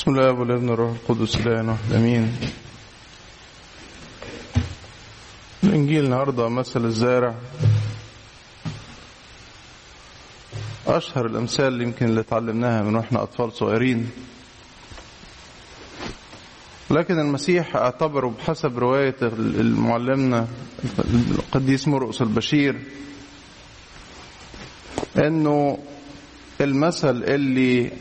بسم 0.00 0.10
الله 0.10 0.32
والابن 0.32 0.68
الروح 0.68 0.90
القدس 0.90 1.36
لا 1.36 1.62
واحد 1.62 1.92
امين 1.92 2.36
الإنجيل 5.64 6.04
النهارده 6.04 6.48
مثل 6.48 6.84
الزارع. 6.84 7.34
أشهر 10.86 11.26
الأمثال 11.26 11.66
اللي 11.66 11.84
يمكن 11.84 12.06
اللي 12.06 12.20
اتعلمناها 12.20 12.82
من 12.82 12.96
وإحنا 12.96 13.22
أطفال 13.22 13.52
صغيرين. 13.52 14.10
لكن 16.90 17.18
المسيح 17.18 17.76
اعتبره 17.76 18.34
بحسب 18.38 18.78
رواية 18.78 19.16
المعلمنا 19.22 20.48
القديس 21.30 21.88
مرقس 21.88 22.22
البشير. 22.22 22.80
إنه 25.16 25.78
المثل 26.60 27.22
اللي 27.24 27.92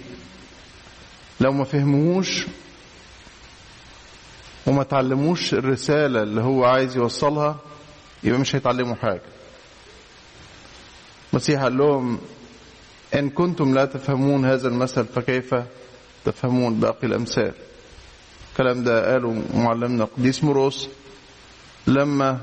لو 1.41 1.51
ما 1.53 1.63
فهموهوش 1.63 2.45
وما 4.67 4.83
تعلموش 4.83 5.53
الرسالة 5.53 6.23
اللي 6.23 6.41
هو 6.41 6.65
عايز 6.65 6.95
يوصلها 6.97 7.57
يبقى 8.23 8.39
مش 8.39 8.55
هيتعلموا 8.55 8.95
حاجة. 8.95 9.21
المسيح 11.33 11.61
قال 11.63 11.77
لهم 11.77 12.19
إن 13.15 13.29
كنتم 13.29 13.73
لا 13.73 13.85
تفهمون 13.85 14.45
هذا 14.45 14.67
المثل 14.67 15.05
فكيف 15.05 15.55
تفهمون 16.25 16.79
باقي 16.79 17.07
الأمثال؟ 17.07 17.53
الكلام 18.51 18.83
ده 18.83 19.11
قاله 19.13 19.43
معلمنا 19.53 20.03
القديس 20.03 20.43
مرقس 20.43 20.87
لما 21.87 22.39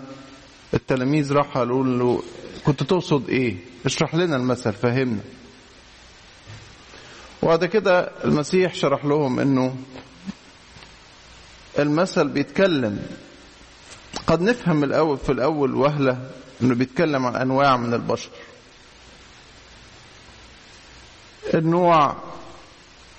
التلاميذ 0.75 1.33
راح 1.33 1.59
قالوا 1.59 1.85
له 1.85 2.23
كنت 2.65 2.83
تقصد 2.83 3.29
إيه؟ 3.29 3.57
اشرح 3.87 4.15
لنا 4.15 4.37
المثل 4.37 4.73
فهمنا. 4.73 5.21
وبعد 7.43 7.65
كده 7.65 8.11
المسيح 8.25 8.75
شرح 8.75 9.05
لهم 9.05 9.41
إنه 9.41 9.77
المثل 11.79 12.29
بيتكلم 12.29 12.99
قد 14.27 14.41
نفهم 14.41 14.85
الأول 14.85 15.19
في 15.19 15.33
الأول 15.33 15.75
وهلة 15.75 16.19
إنه 16.63 16.75
بيتكلم 16.75 17.27
عن 17.27 17.37
أنواع 17.37 17.77
من 17.77 17.95
البشر. 17.95 18.31
النوع 21.55 22.17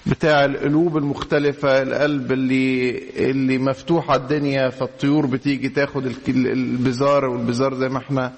بتاع 0.06 0.46
القلوب 0.46 0.98
المختلفة 0.98 1.82
القلب 1.82 2.32
اللي 2.32 2.98
اللي 3.32 3.58
مفتوح 3.58 4.12
على 4.12 4.22
الدنيا 4.22 4.70
فالطيور 4.70 5.26
بتيجي 5.26 5.70
تاخد 5.70 6.14
البزار 6.28 7.26
والبزار 7.26 7.74
زي 7.76 7.90
ما 7.90 7.98
إحنا 7.98 8.34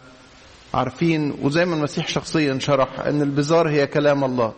عارفين. 0.74 1.34
وزي 1.42 1.66
ما 1.66 1.76
المسيح 1.76 2.08
شخصيا 2.08 2.60
شرح 2.60 3.00
إن 3.00 3.22
البزار 3.22 3.70
هي 3.70 3.88
كلام 3.88 4.24
الله. 4.24 4.54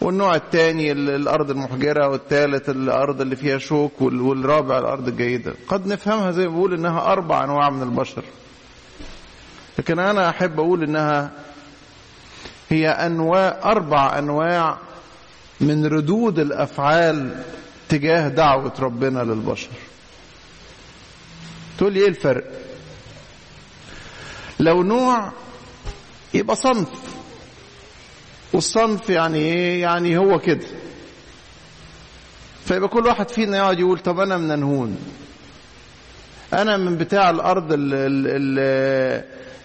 والنوع 0.00 0.34
الثاني 0.34 0.92
الأرض 0.92 1.50
المحجرة 1.50 2.08
والثالث 2.08 2.68
الأرض 2.68 3.20
اللي 3.20 3.36
فيها 3.36 3.58
شوك 3.58 4.00
والرابع 4.02 4.78
الأرض 4.78 5.08
الجيدة. 5.08 5.54
قد 5.68 5.86
نفهمها 5.86 6.30
زي 6.30 6.48
ما 6.48 6.54
بقول 6.54 6.74
إنها 6.74 7.12
أربع 7.12 7.44
أنواع 7.44 7.70
من 7.70 7.82
البشر. 7.82 8.24
لكن 9.78 9.98
أنا 9.98 10.28
أحب 10.30 10.60
أقول 10.60 10.82
إنها 10.82 11.30
هي 12.70 12.88
أنواع 12.88 13.60
أربع 13.64 14.18
أنواع 14.18 14.78
من 15.60 15.86
ردود 15.86 16.38
الأفعال 16.38 17.42
تجاه 17.88 18.28
دعوة 18.28 18.72
ربنا 18.80 19.18
للبشر. 19.18 19.70
تقول 21.78 21.92
لي 21.92 22.00
إيه 22.00 22.08
الفرق؟ 22.08 22.44
لو 24.60 24.82
نوع 24.82 25.32
يبقى 26.34 26.56
صنف. 26.56 26.88
والصنف 28.52 29.10
يعني 29.10 29.38
إيه؟ 29.38 29.82
يعني 29.82 30.18
هو 30.18 30.38
كده. 30.38 30.66
فيبقى 32.64 32.88
كل 32.88 33.06
واحد 33.06 33.28
فينا 33.28 33.56
يقعد 33.56 33.78
يقول 33.78 33.98
طب 33.98 34.20
أنا 34.20 34.36
من 34.36 34.60
نهون 34.60 34.96
أنا 36.52 36.76
من 36.76 36.96
بتاع 36.96 37.30
الأرض 37.30 37.72
ال 37.72 37.94
ال 37.94 38.26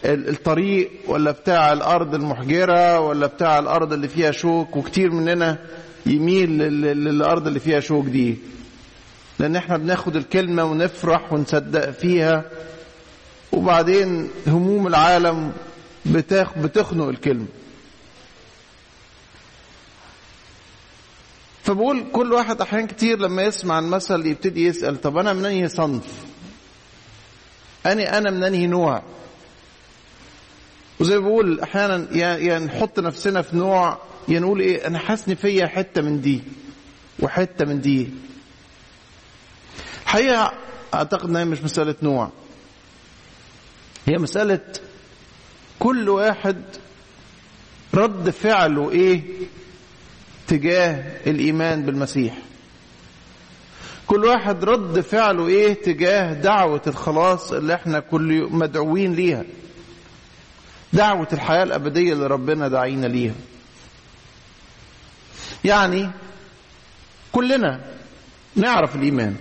ال 0.06 0.30
الطريق 0.30 0.92
ولا 1.08 1.32
بتاع 1.32 1.74
الأرض 1.74 2.16
المحجرة 2.16 3.00
ولا 3.00 3.28
بتاع 3.28 3.60
الأرض 3.60 3.94
اللي 3.94 4.08
فيها 4.08 4.32
شوك 4.32 4.76
وكتير 4.78 5.12
مننا 5.12 5.58
يميل 6.06 6.50
للأرض 6.58 7.48
اللي 7.48 7.60
فيها 7.60 7.80
شوك 7.80 8.06
دي. 8.06 8.38
لأن 9.40 9.56
إحنا 9.56 9.78
بناخد 9.78 10.16
الكلمة 10.16 10.64
ونفرح 10.64 11.34
ونصدق 11.34 11.90
فيها 11.92 12.44
وبعدين 13.52 14.30
هموم 14.48 14.88
العالم 14.88 15.52
بتخنق 16.06 17.08
الكلمة. 17.08 17.46
فبقول 21.66 22.06
كل 22.12 22.34
واحد 22.34 22.62
أحيان 22.62 22.88
كتير 22.88 23.20
لما 23.20 23.44
يسمع 23.44 23.80
المثل 23.80 24.26
يبتدي 24.26 24.66
يسأل 24.66 25.02
طب 25.02 25.18
أنا 25.18 25.34
من 25.34 25.46
انهي 25.46 25.68
صنف؟ 25.70 26.04
اني 27.86 28.18
أنا 28.18 28.32
من 28.32 28.44
انهي 28.44 28.68
نوع. 28.68 29.04
وزي 31.00 31.18
بقول 31.18 31.60
أحيانا 31.60 32.08
يا 32.18 32.60
نحط 32.60 33.00
نفسنا 33.00 33.42
في 33.42 33.56
نوع 33.58 34.02
يا 34.28 34.40
نقول 34.40 34.60
إيه 34.60 34.88
أنا 34.88 35.00
حاسس 35.00 35.30
فيا 35.32 35.68
حتة 35.68 36.02
من 36.02 36.22
دي 36.22 36.42
وحتة 37.20 37.66
من 37.66 37.82
دي. 37.82 38.10
الحقيقة 40.04 40.54
أعتقد 40.94 41.30
إنها 41.30 41.44
مش 41.44 41.62
مسألة 41.64 41.96
نوع. 42.04 42.30
هي 44.08 44.18
مسألة 44.18 44.60
كل 45.80 46.10
واحد 46.10 46.62
رد 47.94 48.30
فعله 48.30 48.92
إيه؟ 48.92 49.22
تجاه 50.48 51.04
الإيمان 51.28 51.86
بالمسيح. 51.86 52.34
كل 54.08 54.26
واحد 54.26 54.64
رد 54.64 55.00
فعله 55.00 55.48
إيه؟ 55.48 55.74
تجاه 55.74 56.34
دعوة 56.34 56.82
الخلاص 56.88 57.52
اللي 57.52 57.74
إحنا 57.76 58.00
كل 58.00 58.48
مدعوين 58.52 59.14
ليها. 59.14 59.44
دعوة 60.94 61.28
الحياة 61.34 61.64
الأبدية 61.64 62.14
اللي 62.14 62.28
ربنا 62.28 62.68
دعينا 62.68 63.08
ليها. 63.08 63.34
يعني 65.64 66.10
كلنا 67.32 67.80
نعرف 68.56 68.96
الإيمان. 68.96 69.36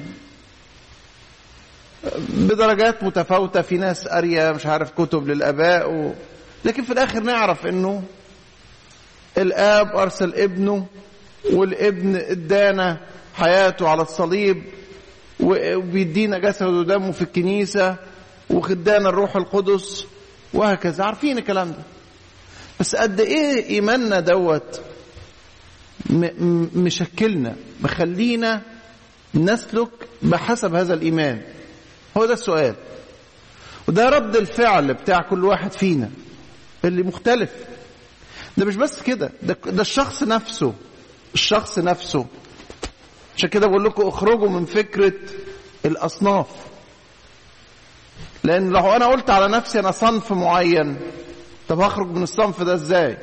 بدرجات 2.29 3.05
متفاوتة 3.05 3.63
في 3.63 3.77
ناس 3.77 4.09
قارية 4.09 4.51
مش 4.53 4.67
عارف 4.67 4.91
كتب 4.91 5.29
للآباء 5.29 5.91
و... 5.93 6.15
لكن 6.65 6.83
في 6.85 6.93
الآخر 6.93 7.21
نعرف 7.21 7.67
إنه 7.67 8.03
الآب 9.39 9.97
أرسل 9.97 10.35
ابنه 10.35 10.87
والابن 11.53 12.17
ادانا 12.17 13.01
حياته 13.35 13.89
على 13.89 14.03
الصليب 14.03 14.63
وبيدينا 15.41 16.39
جسده 16.39 16.69
ودمه 16.69 17.13
في 17.13 17.23
الكنيسة 17.23 17.97
وخدانا 18.51 19.09
الروح 19.09 19.37
القدس 19.37 20.07
وهكذا. 20.55 21.05
عارفين 21.05 21.39
الكلام 21.39 21.69
ده؟ 21.71 21.83
بس 22.81 22.97
قد 22.97 23.21
إيه 23.21 23.67
إيماننا 23.71 24.21
دوت 24.21 24.81
مشكلنا 26.77 27.57
مخلينا 27.81 28.63
نسلك 29.35 29.89
بحسب 30.23 30.75
هذا 30.75 30.95
الإيمان. 30.95 31.43
هو 32.17 32.27
ده 32.27 32.33
السؤال. 32.35 32.75
وده 33.89 34.09
رد 34.09 34.37
الفعل 34.37 34.95
بتاع 34.95 35.19
كل 35.31 35.45
واحد 35.45 35.73
فينا 35.73 36.11
اللي 36.85 37.03
مختلف. 37.03 37.51
ده 38.57 38.65
مش 38.65 38.77
بس 38.77 39.03
كده 39.03 39.31
ده, 39.43 39.57
ده 39.67 39.83
الشخص 39.83 40.23
نفسه 40.23 40.75
الشخص 41.35 41.79
نفسه. 41.79 42.27
عشان 43.37 43.49
كده 43.49 43.67
بقول 43.67 43.85
لكم 43.85 44.09
اخرجوا 44.09 44.49
من 44.49 44.65
فكرة 44.65 45.13
الأصناف. 45.85 46.47
لأن 48.45 48.71
لو 48.71 48.93
أنا 48.93 49.07
قلت 49.07 49.31
على 49.31 49.49
نفسي 49.49 49.79
أنا 49.81 49.91
صنف 49.91 50.33
معين 50.33 50.97
طب 51.69 51.81
هخرج 51.81 52.07
من 52.11 52.23
الصنف 52.23 52.63
ده 52.63 52.75
إزاي؟ 52.75 53.19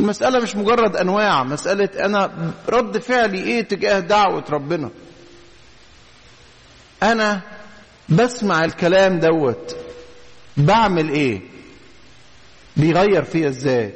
المسألة 0.00 0.40
مش 0.40 0.56
مجرد 0.56 0.96
أنواع 0.96 1.44
مسألة 1.44 1.88
أنا 2.04 2.52
رد 2.68 2.98
فعلي 2.98 3.38
إيه 3.44 3.62
تجاه 3.62 3.98
دعوة 3.98 4.44
ربنا. 4.50 4.90
أنا 7.02 7.40
بسمع 8.08 8.64
الكلام 8.64 9.18
دوت 9.20 9.76
بعمل 10.56 11.08
إيه؟ 11.08 11.40
بيغير 12.76 13.22
فيا 13.24 13.48
إزاي؟ 13.48 13.92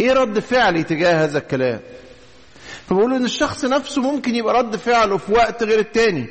إيه 0.00 0.12
رد 0.12 0.38
فعلي 0.38 0.82
تجاه 0.82 1.24
هذا 1.24 1.38
الكلام؟ 1.38 1.80
فبقول 2.88 3.14
إن 3.14 3.24
الشخص 3.24 3.64
نفسه 3.64 4.02
ممكن 4.02 4.34
يبقى 4.34 4.54
رد 4.54 4.76
فعله 4.76 5.16
في 5.18 5.32
وقت 5.32 5.62
غير 5.62 5.78
التاني. 5.78 6.26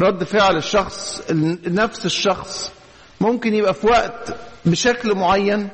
رد 0.00 0.24
فعل 0.24 0.56
الشخص 0.56 1.22
نفس 1.66 2.06
الشخص 2.06 2.72
ممكن 3.20 3.54
يبقى 3.54 3.74
في 3.74 3.86
وقت 3.86 4.34
بشكل 4.64 5.14
معين 5.14 5.68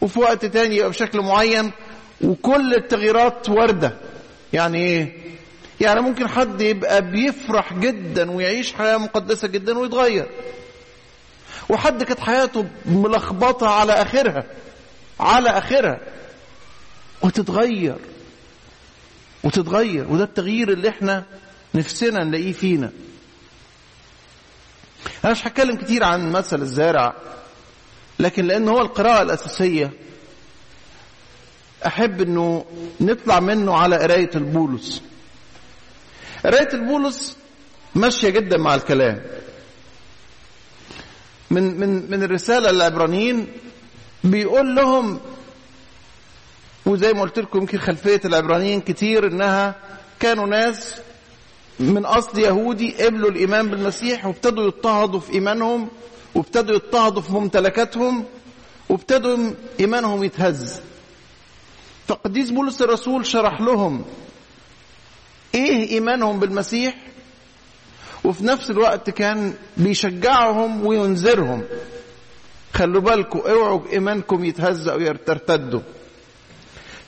وفي 0.00 0.18
وقت 0.18 0.44
تاني 0.46 0.76
يبقى 0.76 0.90
بشكل 0.90 1.20
معين 1.20 1.70
وكل 2.20 2.74
التغييرات 2.74 3.48
واردة. 3.48 3.92
يعني 4.52 4.78
إيه؟ 4.78 5.12
يعني 5.80 6.00
ممكن 6.00 6.28
حد 6.28 6.60
يبقى 6.60 7.10
بيفرح 7.10 7.72
جدا 7.74 8.30
ويعيش 8.30 8.72
حياة 8.72 8.96
مقدسة 8.96 9.48
جدا 9.48 9.78
ويتغير. 9.78 10.28
وحد 11.68 12.02
كانت 12.02 12.20
حياته 12.20 12.66
ملخبطة 12.86 13.68
على 13.68 13.92
آخرها 13.92 14.44
على 15.20 15.50
آخرها. 15.50 16.00
وتتغير 17.22 17.96
وتتغير. 19.44 20.06
وده 20.12 20.24
التغيير 20.24 20.72
اللي 20.72 20.88
إحنا 20.88 21.24
نفسنا 21.74 22.24
نلاقيه 22.24 22.52
فينا. 22.52 22.92
أنا 25.24 25.32
مش 25.32 25.46
هتكلم 25.46 25.76
كتير 25.76 26.04
عن 26.04 26.32
مثل 26.32 26.62
الزارع 26.62 27.14
لكن 28.18 28.46
لأن 28.46 28.68
هو 28.68 28.80
القراءة 28.80 29.22
الأساسية 29.22 29.90
أحب 31.86 32.20
إنه 32.20 32.64
نطلع 33.00 33.40
منه 33.40 33.76
على 33.76 33.96
قراية 33.96 34.30
البولس. 34.34 35.02
قراية 36.44 36.68
البولس 36.74 37.36
ماشية 37.94 38.28
جدا 38.28 38.58
مع 38.58 38.74
الكلام. 38.74 39.22
من 41.52 41.80
من 41.80 42.10
من 42.10 42.22
الرسالة 42.22 42.70
للعبرانيين 42.70 43.46
بيقول 44.24 44.74
لهم 44.76 45.20
وزي 46.86 47.12
ما 47.12 47.20
قلت 47.20 47.38
لكم 47.38 47.58
يمكن 47.58 47.78
خلفية 47.78 48.20
العبرانيين 48.24 48.80
كتير 48.80 49.26
إنها 49.26 49.74
كانوا 50.20 50.46
ناس 50.46 50.94
من 51.80 52.04
أصل 52.04 52.38
يهودي 52.38 53.04
قبلوا 53.04 53.30
الإيمان 53.30 53.68
بالمسيح 53.70 54.26
وابتدوا 54.26 54.64
يضطهدوا 54.64 55.20
في 55.20 55.32
إيمانهم 55.32 55.88
وابتدوا 56.34 56.74
يضطهدوا 56.74 57.22
في 57.22 57.32
ممتلكاتهم 57.32 58.24
وابتدوا 58.88 59.50
إيمانهم 59.80 60.24
يتهز. 60.24 60.80
فقديس 62.08 62.50
بولس 62.50 62.82
الرسول 62.82 63.26
شرح 63.26 63.60
لهم 63.60 64.04
إيه 65.54 65.90
إيمانهم 65.90 66.40
بالمسيح؟ 66.40 66.94
وفي 68.24 68.46
نفس 68.46 68.70
الوقت 68.70 69.10
كان 69.10 69.54
بيشجعهم 69.76 70.86
وينذرهم. 70.86 71.62
خلوا 72.74 73.00
بالكم 73.00 73.38
اوعوا 73.38 73.80
ايمانكم 73.92 74.44
يتهز 74.44 74.88
يرتدوا 74.88 75.80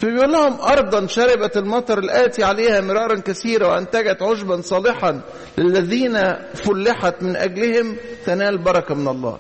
فبيقول 0.01 0.33
لهم 0.33 0.61
أرضا 0.61 1.07
شربت 1.07 1.57
المطر 1.57 1.99
الآتي 1.99 2.45
عليها 2.45 2.81
مرارا 2.81 3.21
كثيرا 3.21 3.67
وأنتجت 3.67 4.23
عشبا 4.23 4.61
صالحا 4.61 5.21
للذين 5.59 6.35
فلحت 6.55 7.23
من 7.23 7.37
أجلهم 7.37 7.97
تنال 8.27 8.59
بركة 8.59 8.95
من 8.95 9.09
الله. 9.09 9.39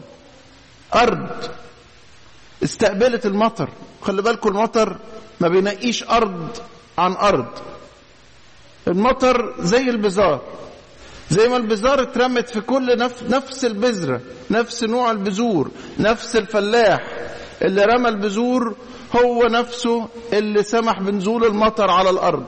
أرض 0.94 1.28
استقبلت 2.64 3.26
المطر. 3.26 3.68
خلي 4.02 4.22
بالكم 4.22 4.48
المطر 4.48 4.96
ما 5.40 5.48
بينقيش 5.48 6.04
أرض 6.04 6.48
عن 6.98 7.12
أرض. 7.12 7.48
المطر 8.88 9.54
زي 9.60 9.90
البزار 9.90 10.40
زي 11.30 11.48
ما 11.48 11.56
البزار 11.56 12.02
اترمت 12.02 12.48
في 12.48 12.60
كل 12.60 12.98
نف... 12.98 13.22
نفس 13.30 13.64
البذرة 13.64 14.20
نفس 14.50 14.84
نوع 14.84 15.10
البذور 15.10 15.70
نفس 15.98 16.36
الفلاح. 16.36 17.00
اللي 17.62 17.84
رمى 17.84 18.08
البذور 18.08 18.76
هو 19.16 19.42
نفسه 19.46 20.08
اللي 20.32 20.62
سمح 20.62 21.00
بنزول 21.00 21.44
المطر 21.44 21.90
على 21.90 22.10
الأرض. 22.10 22.44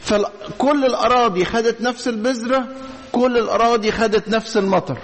فكل 0.00 0.84
الأراضي 0.84 1.44
خدت 1.44 1.80
نفس 1.80 2.08
البذرة 2.08 2.68
كل 3.12 3.38
الأراضي 3.38 3.92
خدت 3.92 4.28
نفس 4.28 4.56
المطر. 4.56 4.98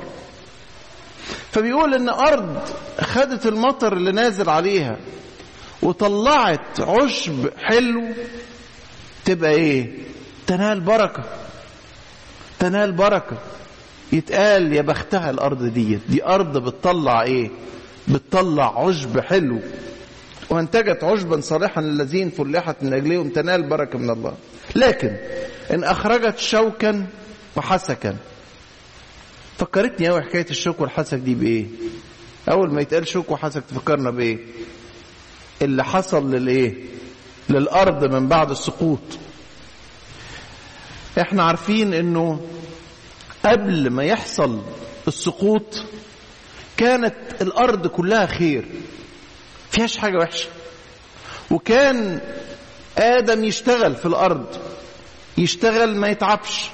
فبيقول 1.53 1.94
إن 1.94 2.09
أرض 2.09 2.59
خدت 3.01 3.47
المطر 3.47 3.93
اللي 3.93 4.12
نازل 4.12 4.49
عليها 4.51 4.97
وطلعت 5.83 6.81
عشب 6.81 7.49
حلو 7.59 8.15
تبقى 9.25 9.51
إيه؟ 9.51 9.99
تنال 10.47 10.81
بركة. 10.81 11.25
تنال 12.60 12.93
بركة. 12.93 13.38
يتقال 14.12 14.72
يا 14.72 14.82
بختها 14.82 15.31
الأرض 15.31 15.64
دي 15.64 15.99
دي 16.08 16.25
أرض 16.25 16.58
بتطلع 16.69 17.22
إيه؟ 17.22 17.50
بتطلع 18.08 18.87
عشب 18.87 19.20
حلو. 19.20 19.58
وانتجت 20.50 21.05
عشبا 21.05 21.40
صالحا 21.40 21.81
للذين 21.81 22.31
فلحت 22.31 22.76
من 22.82 22.93
أجلهم 22.94 23.28
تنال 23.28 23.69
بركة 23.69 23.99
من 23.99 24.10
الله. 24.10 24.34
لكن 24.76 25.16
إن 25.70 25.84
أخرجت 25.84 26.38
شوكا 26.38 27.06
وحسكا. 27.56 28.16
فكرتني 29.58 30.08
قوي 30.08 30.22
حكاية 30.22 30.46
الشوك 30.50 30.81
والحسك 30.81 31.19
دي 31.19 31.34
بإيه؟ 31.34 31.66
أول 32.50 32.75
ما 32.75 32.81
يتقال 32.81 33.08
شوك 33.08 33.31
وحسك 33.31 33.62
تفكرنا 33.70 34.10
بإيه؟ 34.10 34.38
اللي 35.62 35.84
حصل 35.84 36.31
للإيه؟ 36.31 36.75
للأرض 37.50 38.05
من 38.14 38.28
بعد 38.28 38.50
السقوط. 38.50 38.99
إحنا 41.19 41.43
عارفين 41.43 41.94
انه 41.94 42.41
قبل 43.44 43.91
ما 43.91 44.05
يحصل 44.05 44.62
السقوط 45.09 45.82
كانت 46.76 47.15
الأرض 47.41 47.87
كلها 47.87 48.26
خير 48.26 48.65
فيهاش 49.70 49.97
حاجة 49.97 50.17
وحشة. 50.19 50.49
وكان 51.50 52.20
آدم 52.99 53.44
يشتغل 53.44 53.97
في 53.97 54.06
الأرض 54.06 54.47
يشتغل 55.38 55.97
ما 55.97 56.09
يتعبش 56.09 56.70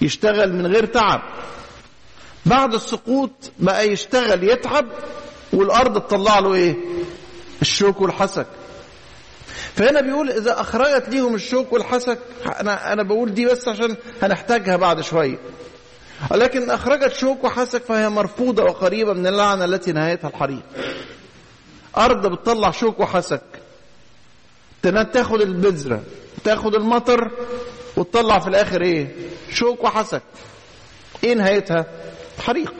يشتغل 0.00 0.52
من 0.52 0.66
غير 0.66 0.84
تعب. 0.86 1.22
بعد 2.46 2.74
السقوط 2.74 3.30
بقى 3.58 3.88
يشتغل 3.88 4.44
يتعب 4.44 4.86
والأرض 5.52 6.00
تطلع 6.00 6.38
له 6.38 6.54
إيه؟ 6.54 6.76
الشوك 7.62 8.00
والحسك. 8.00 8.46
فهنا 9.76 10.00
بيقول 10.00 10.30
إذا 10.30 10.60
أخرجت 10.60 11.08
ليهم 11.08 11.34
الشوك 11.34 11.72
والحسك 11.72 12.18
أنا 12.60 12.92
أنا 12.92 13.02
بقول 13.02 13.34
دي 13.34 13.46
بس 13.46 13.68
عشان 13.68 13.96
هنحتاجها 14.22 14.76
بعد 14.76 15.00
شوية 15.00 15.38
ولكن 16.30 16.70
أخرجت 16.70 17.14
شوك 17.14 17.44
وحسك 17.44 17.82
فهي 17.82 18.08
مرفوضة 18.08 18.62
وقريبة 18.64 19.12
من 19.12 19.26
اللعنة 19.26 19.64
التي 19.64 19.92
نهايتها 19.92 20.28
الحريق. 20.28 20.62
أرض 21.96 22.26
بتطلع 22.26 22.70
شوك 22.70 23.00
وحسك. 23.00 23.42
تاخد 24.82 25.40
البذرة 25.40 26.02
تاخد 26.44 26.74
المطر 26.74 27.30
وتطلع 27.96 28.38
في 28.38 28.48
الآخر 28.48 28.82
إيه؟ 28.82 29.08
شوك 29.52 29.84
وحسك. 29.84 30.22
إيه 31.24 31.34
نهايتها؟ 31.34 31.86
حريق 32.38 32.74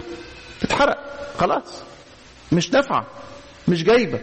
تتحرق 0.61 0.99
خلاص. 1.38 1.82
مش 2.52 2.70
نافعة. 2.73 3.06
مش 3.69 3.85
جايبة. 3.85 4.20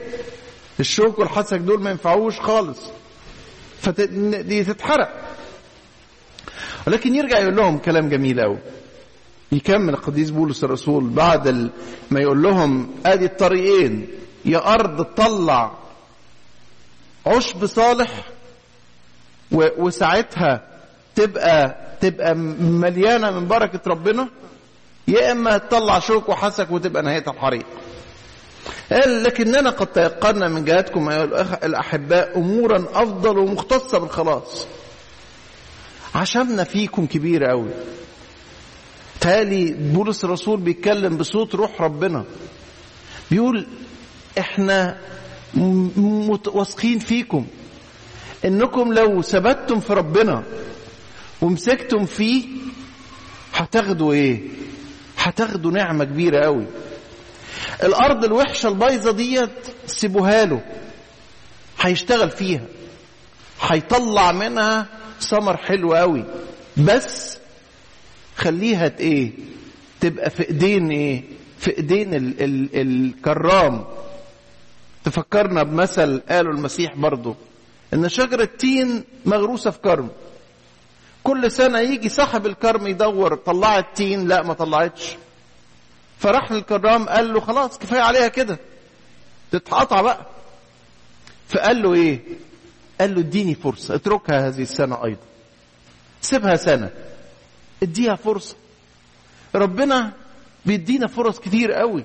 الشوك 0.81 1.19
والحسك 1.19 1.57
دول 1.57 1.81
ما 1.83 1.89
ينفعوش 1.89 2.39
خالص. 2.39 2.79
فدي 3.81 4.63
تتحرق. 4.63 5.09
ولكن 6.87 7.15
يرجع 7.15 7.39
يقول 7.39 7.55
لهم 7.55 7.77
كلام 7.77 8.09
جميل 8.09 8.41
قوي 8.41 8.57
يكمل 9.51 9.89
القديس 9.93 10.29
بولس 10.29 10.63
الرسول 10.63 11.09
بعد 11.09 11.71
ما 12.11 12.19
يقول 12.19 12.43
لهم 12.43 12.89
أدي 13.05 13.25
الطريقين. 13.25 14.07
يا 14.45 14.73
أرض 14.73 15.05
تطلع 15.05 15.71
عشب 17.25 17.65
صالح 17.65 18.25
وساعتها 19.51 20.67
تبقى 21.15 21.77
تبقى 22.01 22.35
مليانة 22.35 23.31
من 23.31 23.47
بركة 23.47 23.79
ربنا. 23.87 24.29
يا 25.07 25.31
إما 25.31 25.57
تطلع 25.57 25.99
شوك 25.99 26.29
وحسك 26.29 26.71
وتبقى 26.71 27.03
نهايتها 27.03 27.31
الحريق. 27.33 27.65
قال 28.91 29.23
لكننا 29.23 29.69
قد 29.69 29.87
تيقنا 29.87 30.47
من 30.47 30.65
جهتكم 30.65 31.09
أيها 31.09 31.65
الأحباء 31.65 32.37
أمورا 32.37 32.85
أفضل 32.93 33.37
ومختصة 33.37 33.97
بالخلاص. 33.97 34.67
عشمنا 36.15 36.63
فيكم 36.63 37.05
كبير 37.05 37.43
قوي 37.43 37.69
تالي 39.21 39.71
بولس 39.73 40.23
الرسول 40.25 40.59
بيتكلم 40.59 41.17
بصوت 41.17 41.55
روح 41.55 41.81
ربنا. 41.81 42.23
بيقول 43.31 43.67
إحنا 44.39 44.97
واثقين 46.53 46.99
فيكم. 46.99 47.45
إنكم 48.45 48.93
لو 48.93 49.21
ثبتتم 49.21 49.79
في 49.79 49.93
ربنا 49.93 50.43
ومسكتم 51.41 52.05
فيه 52.05 52.45
هتاخدوا 53.53 54.13
إيه؟ 54.13 54.41
هتاخدوا 55.17 55.71
نعمة 55.71 56.03
كبيرة 56.03 56.45
قوي 56.45 56.65
الأرض 57.83 58.25
الوحشة 58.25 58.69
البايظة 58.69 59.11
ديت 59.11 59.49
سيبوها 59.85 60.45
له. 60.45 60.61
هيشتغل 61.81 62.29
فيها. 62.29 62.65
هيطلع 63.61 64.31
منها 64.31 64.85
ثمر 65.19 65.57
حلو 65.57 65.93
قوي. 65.93 66.25
بس 66.77 67.37
خليها 68.37 68.91
إيه؟ 68.99 69.31
تبقى 69.99 70.29
في 70.29 70.49
إيدين 70.49 70.89
إيه؟ 70.91 71.23
في 71.57 71.77
إيدين 71.77 72.13
ال 72.13 72.43
ال 72.43 72.69
الكرام. 72.81 73.85
تفكرنا 75.03 75.63
بمثل 75.63 76.21
قاله 76.29 76.49
المسيح 76.51 76.95
برضه 76.95 77.35
إن 77.93 78.09
شجرة 78.09 78.49
تين 78.59 79.03
مغروسة 79.25 79.71
في 79.71 79.79
كرم. 79.79 80.09
كل 81.23 81.51
سنة 81.51 81.79
يجي 81.79 82.09
صاحب 82.09 82.45
الكرم 82.45 82.87
يدور 82.87 83.35
طلعت 83.35 83.85
تين؟ 83.95 84.27
لا 84.27 84.43
ما 84.43 84.53
طلعتش. 84.53 85.15
فراح 86.21 86.51
للكرام 86.51 87.09
قال 87.09 87.33
له 87.33 87.39
خلاص 87.39 87.77
كفاية 87.77 88.01
عليها 88.01 88.27
كده. 88.27 88.59
تتقطع 89.51 90.01
بقى. 90.01 90.25
فقال 91.47 91.81
له 91.81 91.93
إيه؟ 91.93 92.19
قال 93.01 93.15
له 93.15 93.19
اديني 93.21 93.55
فرصة 93.55 93.95
اتركها 93.95 94.47
هذه 94.47 94.61
السنة 94.61 95.05
أيضا. 95.05 95.21
سيبها 96.21 96.55
سنة. 96.55 96.89
اديها 97.83 98.15
فرصة. 98.15 98.55
ربنا 99.55 100.11
بيدينا 100.65 101.07
فرص 101.07 101.39
كتير 101.39 101.71
قوي. 101.71 102.03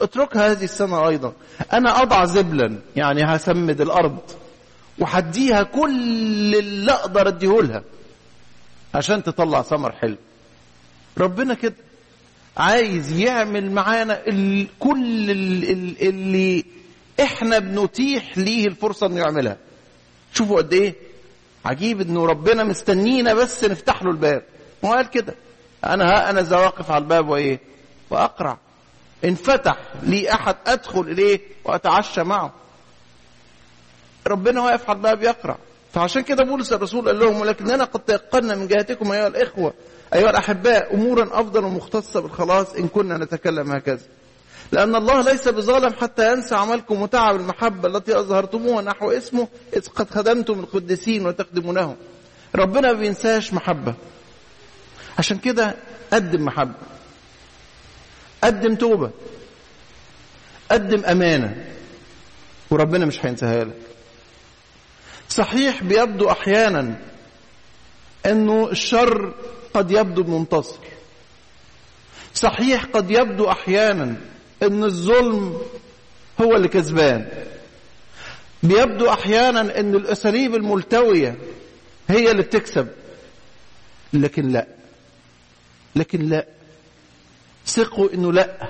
اتركها 0.00 0.50
هذه 0.52 0.64
السنة 0.64 1.08
أيضا. 1.08 1.32
أنا 1.72 2.02
أضع 2.02 2.24
زبلا 2.24 2.78
يعني 2.96 3.24
هسمد 3.24 3.80
الأرض. 3.80 4.18
وهديها 4.98 5.62
كل 5.62 6.54
اللي 6.54 6.92
أقدر 6.92 7.28
أديهولها. 7.28 7.82
عشان 8.94 9.22
تطلع 9.22 9.62
ثمر 9.62 9.92
حلو. 9.92 10.16
ربنا 11.18 11.54
كده. 11.54 11.74
عايز 12.56 13.12
يعمل 13.12 13.70
معانا 13.72 14.14
كل 14.80 15.30
ال- 15.30 15.70
ال- 15.70 16.08
اللي 16.08 16.64
إحنا 17.22 17.58
بنتيح 17.58 18.38
ليه 18.38 18.66
الفرصة 18.66 19.06
انه 19.06 19.20
يعملها. 19.20 19.56
شوفوا 20.32 20.56
قد 20.56 20.72
إيه 20.72 20.94
عجيب 21.64 22.00
انه 22.00 22.26
ربنا 22.26 22.64
مستنينا 22.64 23.34
بس 23.34 23.64
نفتح 23.64 24.02
له 24.02 24.10
الباب. 24.10 24.42
هو 24.84 24.92
قال 24.92 25.10
كده؟ 25.10 25.34
أنا 25.84 26.04
ها 26.04 26.30
أنا 26.30 26.40
ذا 26.40 26.56
واقف 26.56 26.90
على 26.90 27.02
الباب 27.02 27.28
وايه؟ 27.28 27.60
واقرع. 28.10 28.58
ان 29.24 29.34
فتح 29.34 29.76
لي 30.02 30.32
احد 30.34 30.56
ادخل 30.66 31.00
اليه 31.00 31.40
واتعشى 31.64 32.22
معه. 32.22 32.52
ربنا 34.26 34.60
واقف 34.60 34.90
على 34.90 34.96
الباب 34.96 35.22
يقرع. 35.22 35.58
فعشان 35.92 36.22
كده 36.22 36.44
بولس 36.44 36.72
الرسول 36.72 37.06
قال 37.06 37.18
لهم 37.18 37.40
ولكننا 37.40 37.84
قد 37.84 38.00
تيقنا 38.00 38.54
من 38.54 38.68
جهتكم 38.68 39.12
ايها 39.12 39.26
الاخوة 39.26 39.74
أيها 40.14 40.30
الأحباء 40.30 40.94
أمورا 40.94 41.40
أفضل 41.40 41.64
ومختصة 41.64 42.20
بالخلاص 42.20 42.74
إن 42.74 42.88
كنا 42.88 43.18
نتكلم 43.18 43.72
هكذا. 43.72 44.06
لأن 44.72 44.94
الله 44.94 45.22
ليس 45.22 45.48
بظالم 45.48 45.92
حتى 45.92 46.32
ينسى 46.32 46.54
عملكم 46.54 47.02
وتعب 47.02 47.36
المحبة 47.36 47.88
التي 47.88 48.18
أظهرتموها 48.18 48.82
نحو 48.82 49.10
اسمه 49.10 49.48
إذ 49.76 49.88
قد 49.88 50.10
خدمتم 50.10 50.60
القديسين 50.60 51.26
وتخدمونهم 51.26 51.96
ربنا 52.54 52.92
ما 52.92 52.98
بينساش 52.98 53.52
محبة. 53.52 53.94
عشان 55.18 55.38
كده 55.38 55.74
قدم 56.12 56.44
محبة. 56.44 56.74
قدم 58.44 58.74
توبة. 58.74 59.10
قدم 60.70 61.04
أمانة. 61.04 61.64
وربنا 62.70 63.06
مش 63.06 63.26
هينساها 63.26 63.64
لك. 63.64 63.76
صحيح 65.28 65.82
بيبدو 65.82 66.30
أحيانا 66.30 66.98
أنه 68.26 68.68
الشر 68.70 69.34
قد 69.74 69.90
يبدو 69.90 70.38
منتصر. 70.38 70.78
صحيح 72.34 72.84
قد 72.84 73.10
يبدو 73.10 73.50
أحيانا 73.50 74.16
إن 74.62 74.84
الظلم 74.84 75.58
هو 76.40 76.56
اللي 76.56 76.68
كسبان. 76.68 77.28
بيبدو 78.62 79.08
أحيانا 79.10 79.80
إن 79.80 79.94
الأساليب 79.94 80.54
الملتوية 80.54 81.36
هي 82.08 82.30
اللي 82.30 82.42
بتكسب. 82.42 82.88
لكن 84.12 84.48
لا. 84.48 84.66
لكن 85.96 86.28
لا. 86.28 86.46
ثقوا 87.66 88.12
إنه 88.14 88.32
لا. 88.32 88.68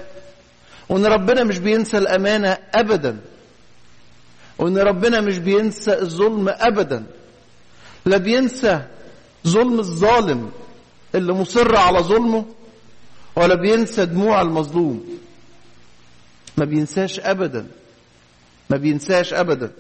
وإن 0.89 1.07
ربنا 1.07 1.45
مش 1.45 1.59
بينسى 1.59 1.99
الأمانة 1.99 2.59
ابدا. 2.75 3.21
وإن 4.59 4.79
ربنا 4.79 5.21
مش 5.21 5.39
بينسى 5.39 5.99
الظلم 5.99 6.49
ابدا. 6.49 7.05
لا 8.05 8.17
بينسى 8.17 8.83
ظلم 9.47 9.79
الظالم. 9.79 10.51
اللي 11.15 11.33
مصر 11.33 11.77
على 11.77 11.99
ظلمه 11.99 12.45
ولا 13.37 13.55
بينسى 13.55 14.07
دموع 14.07 14.43
المظلوم. 14.43 15.19
ما 16.57 16.65
بينساش 16.65 17.21
ابدا. 17.21 17.67
ما 18.71 18.77
بينساش 18.77 19.35
ابدا. 19.35 19.73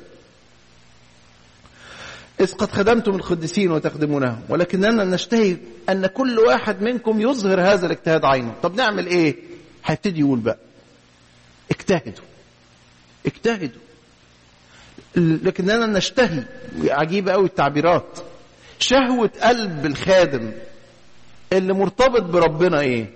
إذ 2.41 2.53
قد 2.55 2.71
خدمتم 2.71 3.15
القديسين 3.15 3.71
وتخدمونهم 3.71 4.41
ولكننا 4.49 5.05
نشتهي 5.05 5.57
أن 5.89 6.07
كل 6.07 6.39
واحد 6.39 6.83
منكم 6.83 7.21
يظهر 7.21 7.61
هذا 7.61 7.87
الاجتهاد 7.87 8.25
عينه. 8.25 8.55
طب 8.63 8.75
نعمل 8.75 9.07
إيه؟ 9.07 9.37
هيبتدي 9.85 10.21
يقول 10.21 10.39
بقى. 10.39 10.59
اجتهدوا. 11.71 12.25
اجتهدوا. 13.27 13.81
لكننا 15.17 15.87
نشتهي. 15.87 16.45
عجيبة 16.89 17.33
قوي 17.33 17.47
التعبيرات. 17.47 18.19
شهوة 18.79 19.31
قلب 19.43 19.87
الخادم. 19.87 20.53
اللي 21.59 21.73
مرتبط 21.73 22.23
بربنا 22.23 22.81
إيه؟ 22.81 23.11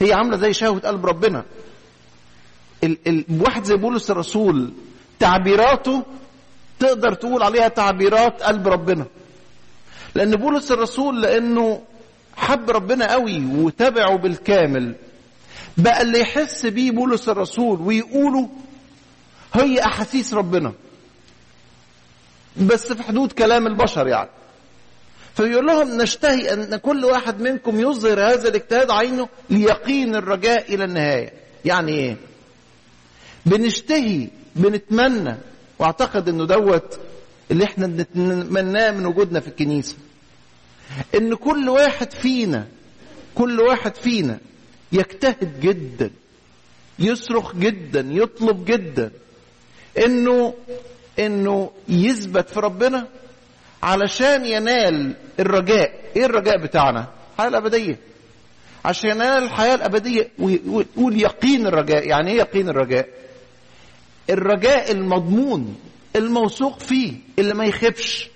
هي 0.00 0.12
عاملة 0.12 0.36
زي 0.36 0.52
شهوة 0.52 0.80
قلب 0.80 1.06
ربنا. 1.06 1.44
ال 2.84 2.98
ال 3.06 3.24
واحد 3.40 3.64
زي 3.64 3.76
بولس 3.76 4.10
الرسول 4.10 4.72
تعبيراته 5.18 6.02
تقدر 6.78 7.14
تقول 7.14 7.42
عليها 7.42 7.68
تعبيرات 7.68 8.42
قلب 8.42 8.68
ربنا. 8.68 9.06
لأن 10.14 10.36
بولس 10.36 10.72
الرسول 10.72 11.22
لأنه 11.22 11.82
حب 12.36 12.70
ربنا 12.70 13.12
قوي 13.12 13.44
وتابعه 13.56 14.16
بالكامل. 14.16 14.94
بقى 15.76 16.02
اللي 16.02 16.20
يحس 16.20 16.66
بيه 16.66 16.90
بولس 16.90 17.28
الرسول 17.28 17.80
ويقوله 17.80 18.48
هي 19.54 19.84
أحاسيس 19.84 20.34
ربنا. 20.34 20.72
بس 22.56 22.92
في 22.92 23.02
حدود 23.02 23.32
كلام 23.32 23.66
البشر 23.66 24.08
يعني. 24.08 24.30
فيقول 25.34 25.66
لهم 25.66 26.02
نشتهي 26.02 26.52
أن 26.52 26.76
كل 26.76 27.04
واحد 27.04 27.40
منكم 27.40 27.80
يظهر 27.80 28.20
هذا 28.20 28.48
الاجتهاد 28.48 28.90
عينه 28.90 29.28
ليقين 29.50 30.14
الرجاء 30.16 30.74
إلى 30.74 30.84
النهاية. 30.84 31.32
يعني 31.64 31.92
إيه؟ 31.92 32.16
بنشتهي 33.46 34.28
بنتمنى 34.56 35.34
وأعتقد 35.78 36.28
إنه 36.28 36.44
دوت 36.46 36.98
اللي 37.50 37.64
إحنا 37.64 37.86
نتمناه 37.86 38.90
من 38.90 39.06
وجودنا 39.06 39.40
في 39.40 39.48
الكنيسة. 39.48 39.96
إن 41.14 41.34
كل 41.34 41.68
واحد 41.68 42.12
فينا 42.12 42.66
كل 43.34 43.60
واحد 43.60 43.94
فينا 43.94 44.38
يجتهد 44.92 45.60
جدا 45.60 46.10
يصرخ 46.98 47.56
جدا 47.56 48.06
يطلب 48.10 48.64
جدا 48.64 49.10
إنه 50.04 50.54
إنه 51.18 51.70
يثبت 51.88 52.48
في 52.48 52.60
ربنا 52.60 53.06
علشان 53.84 54.44
ينال 54.44 55.12
الرجاء. 55.40 55.92
إيه 56.16 56.24
الرجاء 56.24 56.62
بتاعنا؟ 56.62 57.06
الحياة 57.32 57.48
الأبدية. 57.48 57.98
عشان 58.84 59.10
ينال 59.10 59.42
الحياة 59.44 59.74
الأبدية 59.74 60.28
ويقول 60.38 61.20
يقين 61.20 61.66
الرجاء. 61.66 62.08
يعني 62.08 62.30
إيه 62.30 62.38
يقين 62.38 62.68
الرجاء؟ 62.68 63.08
الرجاء 64.30 64.92
المضمون 64.92 65.76
الموثوق 66.16 66.78
فيه 66.78 67.12
اللي 67.38 67.54
ما 67.54 67.64
يخفش 67.64 68.28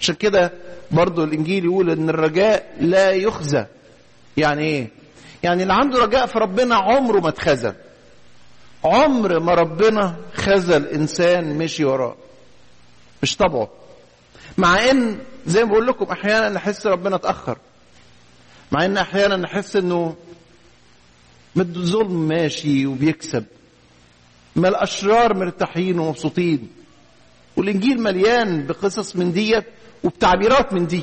عشان 0.00 0.14
كده 0.14 0.52
برضو 0.90 1.24
الإنجيل 1.24 1.64
يقول 1.64 1.90
إن 1.90 2.08
الرجاء 2.08 2.76
لا 2.80 3.10
يخزى. 3.10 3.66
يعني 4.36 4.62
إيه؟ 4.62 4.88
يعني 5.42 5.62
اللي 5.62 5.74
عنده 5.74 5.98
رجاء 5.98 6.26
في 6.26 6.38
ربنا 6.38 6.74
عمره 6.74 7.20
ما 7.20 7.28
اتخزى. 7.28 7.72
عمر 8.84 9.40
ما 9.40 9.54
ربنا 9.54 10.16
خزى 10.34 10.76
الإنسان 10.76 11.58
مشي 11.58 11.84
وراه. 11.84 12.16
مش 13.22 13.36
طبعه. 13.36 13.68
مع 14.58 14.90
إن 14.90 15.18
زي 15.46 15.64
ما 15.64 15.70
بقول 15.70 15.86
لكم 15.86 16.04
أحيانا 16.04 16.48
نحس 16.48 16.86
ربنا 16.86 17.16
اتأخر. 17.16 17.58
مع 18.72 18.84
إن 18.84 18.96
أحيانا 18.96 19.36
نحس 19.36 19.76
إنه 19.76 20.16
الظلم 21.56 22.28
ماشي 22.28 22.86
وبيكسب. 22.86 23.44
ما 24.56 24.68
الأشرار 24.68 25.34
مرتاحين 25.34 25.98
ومبسوطين. 25.98 26.68
والإنجيل 27.56 28.02
مليان 28.02 28.66
بقصص 28.66 29.16
من 29.16 29.32
ديت 29.32 29.64
وبتعبيرات 30.04 30.72
من 30.72 30.86
دي. 30.86 31.02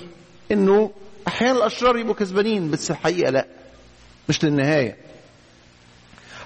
إنه 0.52 0.92
أحيانا 1.28 1.58
الأشرار 1.58 1.98
يبقوا 1.98 2.16
كسبانين 2.16 2.72
بس 2.72 2.92
الحقيقة 2.92 3.32
لا. 3.32 3.48
مش 4.30 4.44
للنهاية. 4.44 4.98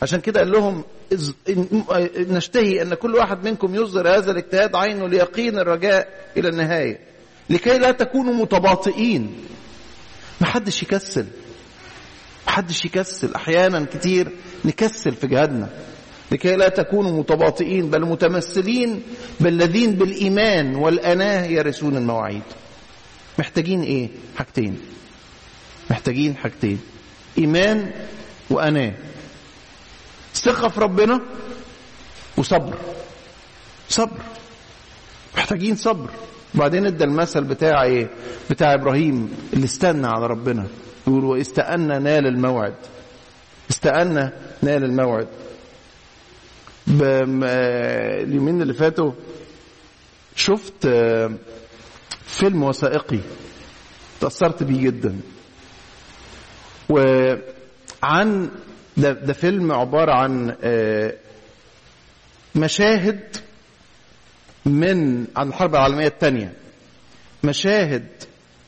عشان 0.01 0.22
كده 0.22 0.39
قال 0.39 0.51
لهم 0.51 0.84
نشتهي 2.18 2.82
أن 2.82 2.94
كل 2.94 3.16
واحد 3.16 3.48
منكم 3.48 3.75
يظهر 3.75 4.18
هذا 4.18 4.32
الاجتهاد 4.32 4.75
عينه 4.75 5.08
ليقين 5.08 5.60
الرجاء 5.60 6.08
إلى 6.38 6.50
النهاية. 6.50 7.00
لكي 7.50 7.77
لا 7.77 7.92
تكونوا 7.92 8.34
متباطئين. 8.34 9.36
محدش 10.42 10.84
يكسل. 10.84 11.25
محدش 12.48 12.86
يكسل. 12.86 13.36
أحيانا 13.36 13.86
كتير 13.86 14.32
نكسل 14.66 15.12
في 15.12 15.27
جهادنا. 15.27 15.70
لكي 16.32 16.56
لا 16.56 16.70
تكونوا 16.70 17.12
متباطئين 17.20 17.89
بل 17.89 18.06
متمثلين 18.06 19.04
بالذين 19.39 19.92
بالإيمان 19.92 20.75
والأناة 20.75 21.46
يرثون 21.46 21.98
المواعيد. 21.98 22.44
محتاجين 23.39 23.82
إيه؟ 23.82 24.10
حاجتين. 24.38 24.80
محتاجين 25.89 26.36
حاجتين. 26.36 26.80
إيمان 27.38 27.92
وأناة. 28.50 28.94
ثقة 30.38 30.67
في 30.67 30.79
ربنا 30.79 31.22
وصبر. 32.38 32.77
صبر. 33.89 34.22
محتاجين 35.38 35.75
صبر. 35.75 36.10
وبعدين 36.56 36.86
ادى 36.86 37.03
المثل 37.03 37.44
بتاع 37.44 37.84
إيه؟ 37.84 38.10
بتاع 38.50 38.74
إبراهيم 38.74 39.38
اللي 39.53 39.65
استنى 39.65 40.08
على 40.08 40.27
ربنا. 40.27 40.67
يقول 41.08 41.25
واستأنى 41.25 42.00
نال 42.00 42.27
الموعد. 42.27 42.75
استأنى 43.70 44.32
نال 44.62 44.84
الموعد. 44.84 45.27
اليومين 48.24 48.62
اللي 48.62 48.74
فاتوا 48.74 49.12
شفت 50.36 50.88
فيلم 52.25 52.63
وثائقي 52.63 53.20
تأثرت 54.22 54.63
بيه 54.63 54.82
جدا. 54.82 55.20
وعن 56.89 58.50
ده, 58.98 59.12
ده 59.12 59.34
فيلم 59.34 59.72
عبارة 59.72 60.12
عن 60.12 60.56
مشاهد 62.56 63.38
من 64.66 65.25
عن 65.36 65.48
الحرب 65.48 65.75
العالمية 65.75 66.08
الثانية 66.08 66.54
مشاهد 67.44 68.08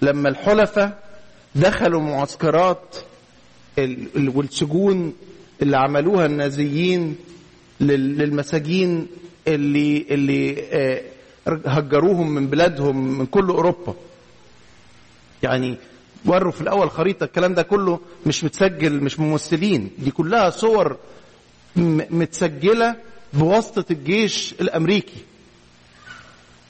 لما 0.02 0.30
الحلفاء 0.30 1.04
دخلوا 1.56 2.02
معسكرات 2.02 2.96
والسجون 4.18 5.14
اللي 5.62 5.78
عملوها 5.78 6.26
النازيين 6.26 7.16
للمساجين 7.82 9.08
اللي 9.48 10.06
اللي 10.12 10.64
هجروهم 11.48 12.30
من 12.36 12.48
بلادهم 12.48 13.18
من 13.20 13.26
كل 13.26 13.50
أوروبا. 13.50 13.96
يعني 15.44 15.78
وروا 16.26 16.52
في 16.52 16.62
الأول 16.62 16.92
خريطة 16.92 17.24
الكلام 17.24 17.54
ده 17.54 17.64
كله 17.64 18.00
مش 18.26 18.44
متسجل 18.44 19.04
مش 19.04 19.20
ممثلين. 19.20 19.90
دي 19.98 20.12
كلها 20.12 20.50
صور 20.50 20.98
متسجلة 22.10 22.96
بواسطة 23.34 23.86
الجيش 23.92 24.56
الأمريكي. 24.62 25.18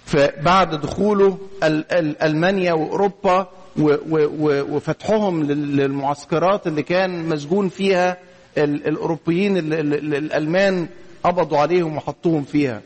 فبعد 0.05 0.81
دخوله 0.81 1.37
ألمانيا 2.23 2.73
وأوروبا 2.73 3.47
وفتحهم 3.77 5.43
للمعسكرات 5.43 6.67
اللي 6.67 6.83
كان 6.83 7.29
مسجون 7.29 7.69
فيها 7.69 8.17
الأوروبيين 8.57 9.57
الألمان 9.57 10.87
قبضوا 11.23 11.57
عليهم 11.57 11.97
وحطوهم 11.97 12.43
فيها. 12.43 12.81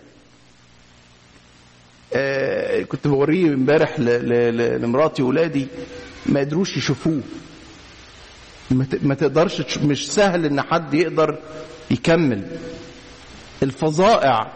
كنت 2.85 3.07
بوريه 3.07 3.53
امبارح 3.53 3.99
لمراتي 3.99 5.21
واولادي 5.23 5.67
ما 6.25 6.39
قدروش 6.39 6.77
يشوفوه. 6.77 7.21
ما 9.01 9.15
تقدرش 9.15 9.77
مش 9.77 10.11
سهل 10.11 10.45
إن 10.45 10.61
حد 10.61 10.93
يقدر 10.93 11.39
يكمل. 11.91 12.47
الفظائع 13.63 14.51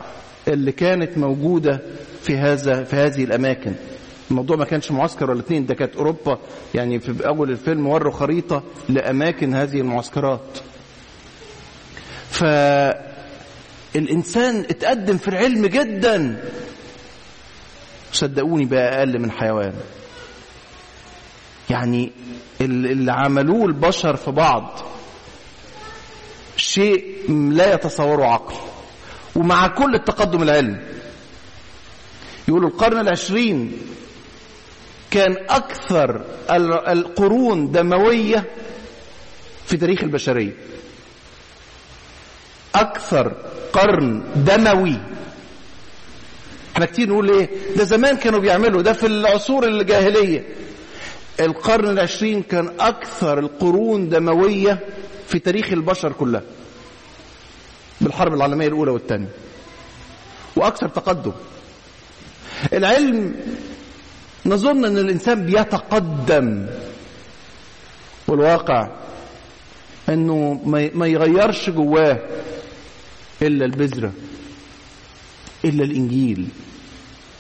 اللي 0.48 0.72
كانت 0.72 1.18
موجودة 1.18 1.82
في 2.24 2.38
هذا 2.38 2.84
في 2.84 2.96
هذه 2.96 3.24
الأماكن. 3.24 3.74
الموضوع 4.32 4.58
ما 4.58 4.66
كانش 4.66 4.92
معسكر 4.92 5.32
ولا 5.32 5.40
اتنين 5.40 5.66
ده 5.66 5.74
كانت 5.76 5.96
أوروبا 5.96 6.40
يعني 6.76 7.00
في 7.00 7.28
أول 7.28 7.52
الفيلم 7.52 7.88
وروا 7.88 8.12
خريطة 8.12 8.64
لأماكن 8.90 9.54
هذه 9.56 9.80
المعسكرات. 9.80 10.58
فالانسان 13.94 14.60
اتقدم 14.60 15.18
في 15.18 15.28
العلم 15.28 15.66
جدا. 15.66 16.44
صدقوني 18.14 18.66
بقى 18.66 19.00
أقل 19.00 19.20
من 19.20 19.32
حيوان. 19.32 19.74
يعني 21.70 22.12
اللي 22.62 23.12
عملوه 23.12 23.66
البشر 23.66 24.16
في 24.16 24.32
بعض 24.32 24.80
شيء 26.58 27.32
لا 27.52 27.74
يتصوره 27.74 28.26
عقل. 28.26 28.56
ومع 29.36 29.68
كل 29.68 29.96
التقدم 29.96 30.44
العلمي 30.44 30.80
يقولوا 32.48 32.70
القرن 32.70 33.00
العشرين 33.00 33.72
كان 35.12 35.36
أكثر 35.50 36.22
القرون 36.88 37.72
دموية 37.72 38.46
في 39.66 39.78
تاريخ 39.78 40.04
البشرية. 40.04 40.54
أكثر 42.76 43.34
قرن 43.74 44.24
دموي. 44.36 44.98
إحنا 46.74 46.86
كتير 46.86 47.10
نقول 47.10 47.30
إيه؟ 47.32 47.50
ده 47.76 47.84
زمان 47.84 48.18
كانوا 48.18 48.40
بيعملوا 48.40 48.82
ده 48.82 48.94
في 48.94 49.08
العصور 49.08 49.68
الجاهلية. 49.68 50.46
القرن 51.40 51.88
العشرين 51.90 52.44
كان 52.44 52.72
أكثر 52.80 53.40
القرون 53.40 54.10
دموية 54.10 54.80
في 55.28 55.40
تاريخ 55.40 55.72
البشر 55.72 56.12
كلها 56.12 56.42
بالحرب 58.02 58.34
العالمية 58.34 58.68
الأولى 58.68 58.92
والثانية 58.92 59.28
وأكثر 60.56 60.88
تقدم. 60.88 61.32
العلم 62.74 63.36
نظن 64.46 64.86
أن 64.86 64.98
الإنسان 64.98 65.46
بيتقدم 65.46 66.68
والواقع 68.28 68.90
أنه 70.10 70.62
ما 70.94 71.08
يغيرش 71.08 71.70
جواه 71.70 72.20
إلا 73.42 73.66
البذرة 73.66 74.12
إلا 75.66 75.84
الإنجيل 75.84 76.48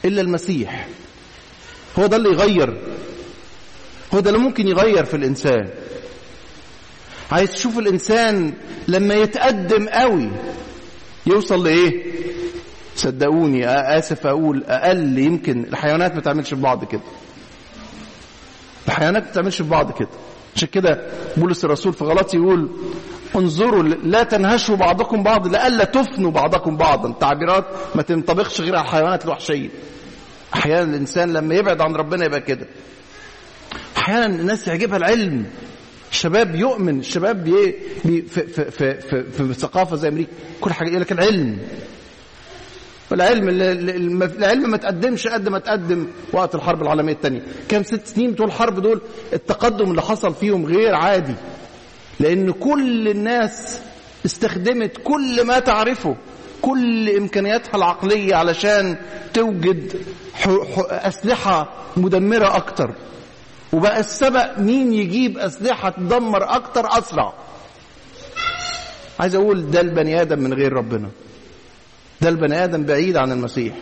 إلا 0.05 0.21
المسيح. 0.21 0.87
هو 1.99 2.05
ده 2.05 2.17
اللي 2.17 2.29
يغير 2.29 2.77
هو 4.17 4.21
ده 4.21 4.29
اللي 4.29 4.41
ممكن 4.41 4.67
يغير 4.67 5.05
في 5.05 5.13
الإنسان. 5.17 5.69
عايز 7.31 7.51
تشوف 7.51 7.79
الإنسان 7.79 8.53
لما 8.87 9.13
يتقدم 9.15 9.87
قوي 9.89 10.29
يوصل 11.25 11.63
لإيه؟ 11.63 12.13
صدقوني 12.95 13.67
آسف 13.97 14.27
أقول 14.27 14.63
أقل 14.63 15.17
يمكن. 15.19 15.63
الحيوانات 15.63 16.15
ما 16.15 16.21
تعملش 16.21 16.49
في 16.49 16.61
بعض 16.61 16.83
كده. 16.85 17.01
الحيوانات 18.87 19.23
ما 19.23 19.31
تعملش 19.31 19.57
في 19.61 19.69
بعض 19.69 19.91
كده. 19.91 20.09
عشان 20.55 20.67
كده 20.67 21.07
بولس 21.37 21.65
الرسول 21.65 21.93
في 21.93 22.03
غلطي 22.03 22.37
يقول 22.37 22.69
انظروا 23.35 23.83
لا 23.83 24.23
تنهشوا 24.23 24.75
بعضكم 24.75 25.23
بعض 25.23 25.47
لئلا 25.47 25.83
تفنوا 25.83 26.31
بعضكم 26.31 26.77
بعضا. 26.77 27.11
تعبيرات 27.19 27.65
ما 27.95 28.01
تنطبقش 28.01 28.61
غير 28.61 28.75
على 28.75 28.85
الحيوانات 28.85 29.25
الوحشية. 29.25 29.69
أحيانا 30.53 30.83
الإنسان 30.83 31.33
لما 31.33 31.55
يبعد 31.55 31.81
عن 31.81 31.95
ربنا 31.95 32.25
يبقى 32.25 32.41
كده. 32.41 32.67
أحيانا 34.07 34.25
الناس 34.25 34.67
يعجبها 34.67 34.97
العلم. 34.97 35.45
الشباب 36.11 36.55
يؤمن 36.55 36.99
الشباب 36.99 37.43
بي 37.43 37.75
في, 38.03 38.21
في, 38.21 38.71
في, 38.71 39.01
في, 39.01 39.23
في 39.23 39.53
ثقافة 39.53 39.95
زي 39.95 40.07
أمريكا. 40.07 40.31
كل 40.61 40.73
حاجة 40.73 40.89
يقول 40.89 41.01
لك 41.01 41.11
العلم. 41.11 41.57
العلم 43.11 43.49
العلم 43.49 44.69
ما 44.69 44.77
تقدمش 44.77 45.27
قد 45.27 45.49
ما 45.49 45.59
تقدم 45.59 46.07
وقت 46.33 46.55
الحرب 46.55 46.81
العالمية 46.81 47.13
الثانية 47.13 47.41
كام 47.69 47.83
ست 47.83 48.07
سنين 48.07 48.31
بتوع 48.31 48.45
الحرب 48.45 48.79
دول 48.79 49.01
التقدم 49.33 49.91
اللي 49.91 50.01
حصل 50.01 50.35
فيهم 50.35 50.65
غير 50.65 50.95
عادي. 50.95 51.35
لأن 52.19 52.51
كل 52.51 53.07
الناس 53.07 53.79
استخدمت 54.25 54.91
كل 55.03 55.45
ما 55.45 55.59
تعرفه 55.59 56.15
كل 56.61 57.09
إمكانياتها 57.09 57.75
العقلية 57.77 58.35
علشان 58.35 58.97
توجد 59.33 59.93
أسلحة 60.89 61.69
مدمرة 61.97 62.55
أكتر. 62.57 62.91
وبقى 63.73 63.99
السبق 63.99 64.59
مين 64.59 64.93
يجيب 64.93 65.37
أسلحة 65.37 65.89
تدمر 65.89 66.43
أكتر 66.55 66.97
أسرع؟ 66.97 67.33
عايز 69.19 69.35
أقول 69.35 69.71
ده 69.71 69.81
البني 69.81 70.21
آدم 70.21 70.39
من 70.39 70.53
غير 70.53 70.73
ربنا. 70.73 71.09
ده 72.21 72.29
البني 72.29 72.63
آدم 72.63 72.83
بعيد 72.83 73.17
عن 73.17 73.31
المسيح. 73.31 73.73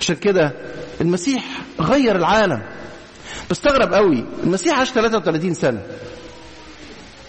عشان 0.00 0.16
كده 0.16 0.52
المسيح 1.00 1.44
غير 1.80 2.16
العالم. 2.16 2.62
بستغرب 3.50 3.94
قوي 3.94 4.24
المسيح 4.42 4.78
عاش 4.78 4.90
33 4.90 5.54
سنة. 5.54 5.82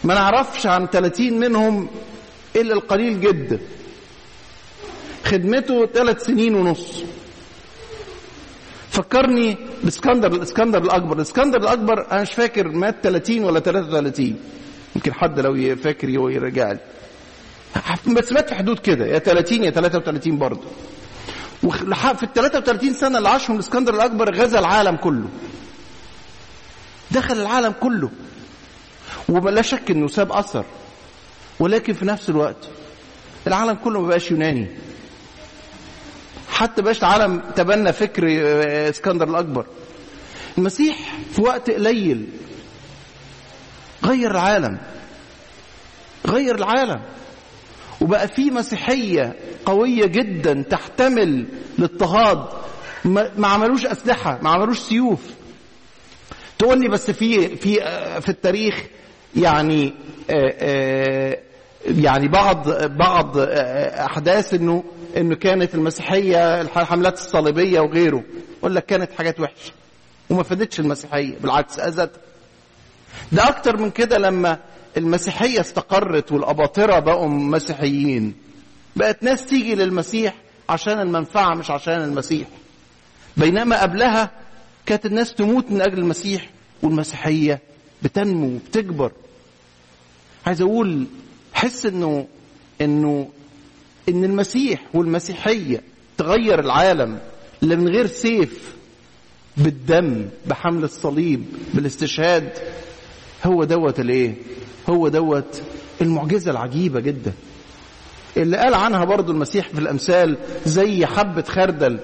ما 0.03 0.13
نعرفش 0.13 0.65
عن 0.65 0.87
30 0.87 1.39
منهم 1.39 1.87
إلا 2.55 2.73
القليل 2.73 3.21
جدا 3.21 3.59
خدمته 5.25 5.85
ثلاث 5.85 6.25
سنين 6.25 6.55
ونص. 6.55 7.01
فكرني 8.95 9.57
بإسكندر 9.83 10.31
الإسكندر 10.31 10.81
الأكبر. 10.83 11.15
الإسكندر 11.15 11.59
الأكبر 11.59 12.11
أنا 12.11 12.21
مش 12.21 12.31
فاكر 12.31 12.67
مات 12.67 12.95
30 13.03 13.43
ولا 13.43 13.59
33 13.59 14.35
يمكن 14.95 15.13
حد 15.13 15.39
لو 15.39 15.75
فاكر 15.75 16.09
يرجع 16.09 16.71
لي. 16.71 16.79
بس 18.13 18.31
مات 18.31 18.49
في 18.49 18.55
حدود 18.55 18.79
كده. 18.79 19.05
يا 19.05 19.19
30 19.19 19.63
يا 19.63 19.69
33 19.69 20.37
برضه. 20.37 20.67
وفي 21.63 21.83
ال 22.23 22.33
33 22.33 22.93
سنة 22.93 23.17
اللي 23.17 23.29
عاشهم 23.29 23.55
الإسكندر 23.55 23.93
الأكبر 23.93 24.35
غزا 24.35 24.59
العالم 24.59 24.95
كله. 24.95 25.27
دخل 27.11 27.41
العالم 27.41 27.71
كله. 27.71 28.09
ولا 29.29 29.61
شك 29.61 29.91
إنه 29.91 30.07
ساب 30.07 30.31
أثر. 30.31 30.65
ولكن 31.59 31.93
في 31.93 32.05
نفس 32.05 32.29
الوقت 32.29 32.67
العالم 33.47 33.73
كله 33.73 34.01
ما 34.01 34.07
بقاش 34.07 34.31
يوناني. 34.31 34.67
حتى 36.55 36.81
بقاش 36.81 36.99
العالم 36.99 37.41
تبنى 37.55 37.93
فكر 37.93 38.23
اسكندر 38.89 39.27
الأكبر. 39.29 39.65
المسيح 40.57 41.15
في 41.31 41.41
وقت 41.41 41.69
قليل 41.71 42.25
غير 44.05 44.31
العالم 44.31 44.77
غير 46.27 46.55
العالم. 46.55 47.01
وبقى 48.01 48.27
في 48.27 48.51
مسيحية 48.51 49.35
قوية 49.65 50.05
جدا 50.05 50.63
تحتمل 50.69 51.45
الاضطهاد. 51.79 52.45
ما 53.37 53.47
عملوش 53.47 53.85
أسلحة 53.85 54.39
ما 54.41 54.49
عملوش 54.49 54.79
سيوف. 54.79 55.19
تقول 56.59 56.79
لي 56.79 56.87
بس 56.89 57.11
في 57.11 57.55
في 57.55 57.75
في 58.21 58.29
التاريخ 58.29 58.83
يعني 59.35 59.93
آآ 60.29 60.53
آآ 60.59 61.37
يعني 61.85 62.27
بعض 62.27 62.69
بعض 62.85 63.37
أحداث 63.37 64.53
انه 64.53 64.83
إنه 65.17 65.35
كانت 65.35 65.75
المسيحية 65.75 66.61
الحملات 66.61 67.13
الصليبية 67.13 67.79
وغيره 67.79 68.23
أقول 68.59 68.75
لك 68.75 68.85
كانت 68.85 69.11
حاجات 69.11 69.39
وحشة 69.39 69.71
وما 70.29 70.43
فادتش 70.43 70.79
المسيحية 70.79 71.37
بالعكس 71.39 71.79
أذت. 71.79 72.11
ده 73.31 73.49
أكتر 73.49 73.77
من 73.77 73.91
كده 73.91 74.17
لما 74.17 74.59
المسيحية 74.97 75.59
استقرت 75.59 76.31
والأباطرة 76.31 76.99
بقوا 76.99 77.27
مسيحيين. 77.27 78.35
بقت 78.95 79.23
ناس 79.23 79.45
تيجي 79.45 79.75
للمسيح 79.75 80.33
عشان 80.69 80.99
المنفعة 80.99 81.55
مش 81.55 81.71
عشان 81.71 82.03
المسيح. 82.03 82.47
بينما 83.37 83.81
قبلها 83.81 84.31
كانت 84.85 85.05
الناس 85.05 85.33
تموت 85.33 85.71
من 85.71 85.81
أجل 85.81 85.97
المسيح 85.99 86.49
والمسيحية 86.83 87.59
بتنمو 88.03 88.47
وبتكبر. 88.55 89.11
عايز 90.45 90.61
أقول 90.61 91.07
حس 91.65 91.85
إنه 91.85 92.27
إنه 92.81 93.29
إن 94.09 94.23
المسيح 94.23 94.83
والمسيحية 94.93 95.81
تغير 96.17 96.59
العالم 96.59 97.19
اللي 97.63 97.75
من 97.75 97.87
غير 97.87 98.07
سيف 98.07 98.75
بالدم 99.57 100.25
بحمل 100.45 100.83
الصليب 100.83 101.45
بالاستشهاد 101.73 102.49
هو 103.43 103.63
دوت 103.63 103.99
الإيه؟ 103.99 104.35
هو 104.89 105.07
دوت 105.07 105.61
المعجزة 106.01 106.51
العجيبة 106.51 106.99
جدا. 106.99 107.33
اللي 108.37 108.57
قال 108.57 108.73
عنها 108.73 109.05
برضو 109.05 109.31
المسيح 109.31 109.67
في 109.69 109.79
الأمثال 109.79 110.37
زي 110.65 111.05
حبة 111.05 111.41
خردل 111.47 111.99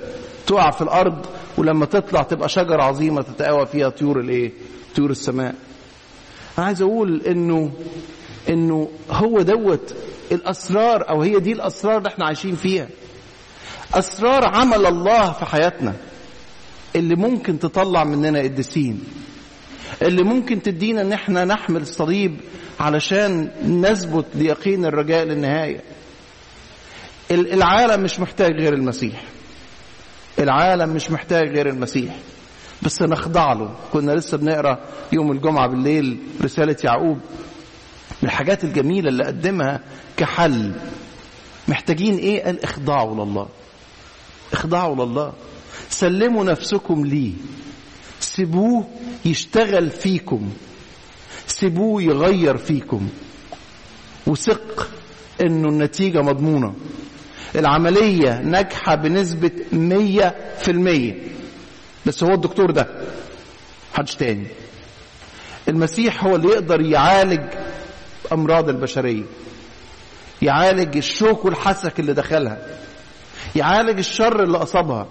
تقع 0.48 0.72
في 0.72 0.82
الأرض 0.82 1.26
ولما 1.58 1.86
تطلع 1.86 2.22
تبقى 2.24 2.50
شجرة 2.50 2.84
عظيمة 2.84 3.22
تتقوى 3.22 3.66
فيها 3.66 3.90
طيور 3.90 4.20
الإيه؟ 4.20 4.52
طيور 4.96 5.10
السماء. 5.10 5.56
أنا 6.58 6.66
عايز 6.66 6.82
أقول 6.82 7.22
إنه 7.22 7.72
إنه 8.50 8.90
هو 9.10 9.42
دوت 9.42 9.96
الأسرار 10.32 11.10
أو 11.10 11.22
هي 11.22 11.40
دي 11.40 11.52
الأسرار 11.52 11.98
اللي 11.98 12.10
إحنا 12.10 12.26
عايشين 12.26 12.56
فيها. 12.56 12.88
أسرار 13.94 14.46
عمل 14.46 14.86
الله 14.86 15.32
في 15.32 15.46
حياتنا. 15.46 15.94
اللي 16.96 17.16
ممكن 17.16 17.60
تطلع 17.60 18.04
مننا 18.04 18.40
قديسين 18.40 19.04
اللي 20.02 20.24
ممكن 20.24 20.62
تدينا 20.62 21.02
إن 21.02 21.14
إحنا 21.14 21.46
نحمل 21.46 21.82
الصليب 21.82 22.38
علشان 22.80 23.52
نثبت 23.82 24.26
ليقين 24.36 24.86
الرجاء 24.86 25.24
للنهاية. 25.26 25.82
العالم 27.32 28.04
مش 28.04 28.20
محتاج 28.20 28.52
غير 28.52 28.74
المسيح. 28.74 29.24
العالم 30.40 30.90
مش 30.90 31.12
محتاج 31.12 31.48
غير 31.48 31.70
المسيح. 31.70 32.16
بس 32.82 33.02
نخضع 33.02 33.54
له. 33.54 33.76
كنا 33.94 34.12
لسه 34.12 34.38
بنقرأ 34.38 34.80
يوم 35.12 35.32
الجمعة 35.32 35.68
بالليل 35.68 36.18
رسالة 36.42 36.76
يعقوب. 36.84 37.20
من 38.22 38.30
الحاجات 38.30 38.64
الجميلة 38.64 39.10
اللي 39.10 39.24
قدمها 39.24 39.80
كحل. 40.18 40.72
محتاجين 41.68 42.18
إيه؟ 42.18 42.44
قال 42.44 42.64
اخضعوا 42.64 43.26
لله. 43.26 43.48
اخضعوا 44.54 45.06
لله. 45.06 45.34
سلموا 45.90 46.44
نفسكم 46.44 47.06
ليه. 47.06 47.32
سيبوه 48.20 48.88
يشتغل 49.26 49.90
فيكم. 49.90 50.50
سيبوه 51.48 52.02
يغير 52.02 52.58
فيكم. 52.58 53.10
وثق 54.28 54.90
إنه 55.42 55.70
النتيجة 55.70 56.22
مضمونة. 56.22 56.76
العملية 57.56 58.42
ناجحة 58.42 58.96
بنسبة 58.96 59.52
مية 59.74 60.36
في 60.60 60.72
المية. 60.72 61.24
بس 62.06 62.24
هو 62.24 62.34
الدكتور 62.34 62.72
ده 62.72 62.88
حدش 63.94 64.16
تاني. 64.16 64.48
المسيح 65.68 66.24
هو 66.24 66.36
اللي 66.36 66.48
يقدر 66.48 66.82
يعالج 66.82 67.42
أمراض 68.32 68.70
البشرية. 68.70 69.24
يعالج 70.42 70.98
الشوك 70.98 71.46
والحسك 71.46 72.00
اللي 72.00 72.14
دخلها. 72.14 72.58
يعالج 73.56 73.98
الشر 73.98 74.44
اللي 74.44 74.58
أصابها 74.58 75.08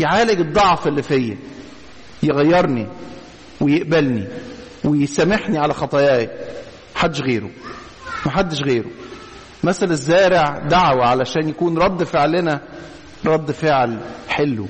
يعالج 0.00 0.40
الضعف 0.40 0.86
اللي 0.86 1.02
فيا. 1.02 1.38
يغيرني 2.22 2.88
ويقبلني 3.60 4.28
ويسامحني 4.84 5.58
على 5.58 5.74
خطاياي. 5.74 6.30
محدش 6.96 7.20
غيره. 7.20 7.50
محدش 8.26 8.62
غيره. 8.62 8.90
مثل 9.64 9.90
الزارع 9.90 10.58
دعوة 10.58 11.06
علشان 11.06 11.48
يكون 11.48 11.78
رد 11.78 12.02
فعلنا 12.02 12.62
رد 13.26 13.50
فعل 13.50 14.00
حلو. 14.28 14.66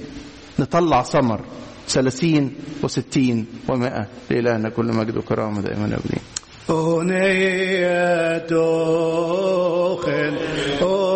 نطلع 0.59 1.03
ثمر 1.03 1.41
ثلاثين 1.89 2.55
وستين 2.83 3.47
ومائة. 3.69 4.07
لإلهنا 4.31 4.69
كل 4.69 4.87
مجد 4.87 5.17
وكرامة 5.17 5.61
دائما 5.61 5.85
أبدين 5.85 6.34
هنيه 6.69 8.39
خلق 10.01 11.14